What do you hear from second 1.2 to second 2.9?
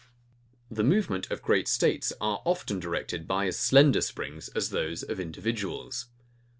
of great states are often